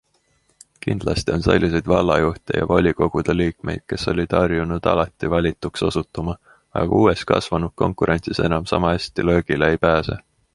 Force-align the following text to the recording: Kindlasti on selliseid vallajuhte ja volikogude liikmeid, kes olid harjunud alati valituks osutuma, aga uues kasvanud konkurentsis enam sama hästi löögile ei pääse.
Kindlasti 0.83 1.31
on 1.33 1.41
selliseid 1.47 1.85
vallajuhte 1.91 2.55
ja 2.59 2.65
volikogude 2.71 3.35
liikmeid, 3.37 3.83
kes 3.93 4.07
olid 4.13 4.33
harjunud 4.37 4.85
alati 4.93 5.29
valituks 5.35 5.83
osutuma, 5.89 6.35
aga 6.83 7.01
uues 7.03 7.25
kasvanud 7.33 7.77
konkurentsis 7.83 8.43
enam 8.49 8.65
sama 8.73 8.95
hästi 8.97 9.29
löögile 9.31 9.69
ei 9.69 9.77
pääse. 9.87 10.19